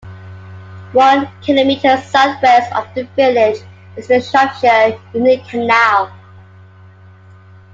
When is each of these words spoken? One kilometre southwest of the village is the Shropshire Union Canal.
One 0.93 1.29
kilometre 1.43 1.95
southwest 2.01 2.73
of 2.73 2.87
the 2.95 3.03
village 3.15 3.59
is 3.95 4.07
the 4.07 4.19
Shropshire 4.19 4.99
Union 5.13 5.45
Canal. 5.47 6.11